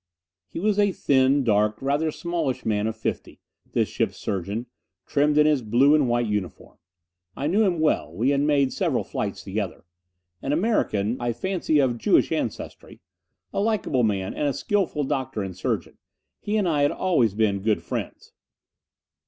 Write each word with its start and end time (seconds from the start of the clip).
He 0.49 0.59
was 0.59 0.79
a 0.79 0.91
thin, 0.91 1.43
dark, 1.43 1.79
rather 1.79 2.09
smallish 2.09 2.65
man 2.65 2.87
of 2.87 2.95
fifty, 2.97 3.39
this 3.73 3.87
ship's 3.87 4.17
surgeon, 4.17 4.65
trim 5.05 5.37
in 5.37 5.45
his 5.45 5.61
blue 5.61 5.93
and 5.93 6.09
white 6.09 6.25
uniform. 6.25 6.79
I 7.37 7.45
knew 7.45 7.61
him 7.63 7.79
well: 7.79 8.11
we 8.11 8.31
had 8.31 8.41
made 8.41 8.73
several 8.73 9.03
flights 9.03 9.43
together. 9.43 9.85
An 10.41 10.53
American 10.53 11.17
I 11.21 11.33
fancy 11.33 11.77
of 11.77 11.99
Jewish 11.99 12.31
ancestry. 12.31 12.99
A 13.53 13.59
likable 13.61 14.01
man, 14.01 14.33
and 14.33 14.47
a 14.47 14.53
skillful 14.53 15.03
doctor 15.03 15.43
and 15.43 15.55
surgeon. 15.55 15.99
He 16.39 16.57
and 16.57 16.67
I 16.67 16.81
had 16.81 16.91
always 16.91 17.35
been 17.35 17.59
good 17.61 17.83
friends. 17.83 18.31